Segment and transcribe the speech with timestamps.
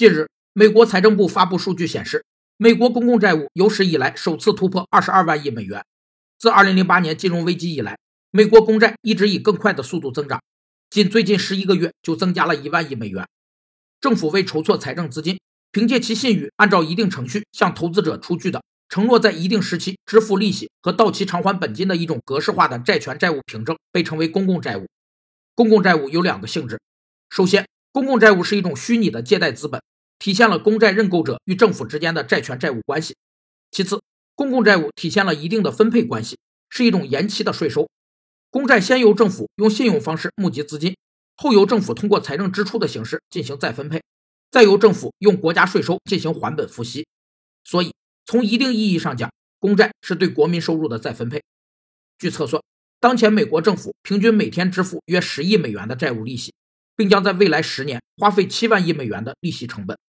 [0.00, 2.24] 近日，美国财政部发布数据显示，
[2.56, 5.84] 美国公共债务有史以来首次突破二十二万亿美元。
[6.38, 7.98] 自二零零八年金融危机以来，
[8.30, 10.42] 美国公债一直以更快的速度增长，
[10.88, 13.28] 仅最近十一个月就增加了一万亿美元。
[14.00, 15.38] 政府为筹措财政资金，
[15.70, 24.86] 凭借其信誉，按照一定程序向投资者出具的承诺，在一定时期支付利息和到期偿还本金的一种格式化的债权债务凭证，被称为公共债务。
[25.54, 26.80] 公共债务有两个性质，
[27.28, 29.82] 首先，公共债务是一种虚拟的借贷资本，
[30.20, 33.16] 体现了公债认购者与政府之间的债权债务关系。
[33.72, 34.00] 其次，
[34.34, 36.38] 公共债务体现了一定的分配关系，
[36.68, 37.88] 是一种延期的税收。
[38.50, 40.94] 公债先由政府用信用方式募集资金，
[41.36, 44.02] 后由政府通过财政支出的形式进行再分配，
[44.50, 47.06] 再由政府用国家税收进行还本付息。
[47.64, 47.94] 所以，
[48.26, 51.42] 从一定意义上讲，公债是对国民收入的再分配。
[52.18, 52.62] 据测算。
[52.98, 56.52] 当前，美国政府平均每天支付约十亿美元的债务利息，
[56.94, 59.96] 并将在未来十年花费七万亿美元的利息成本。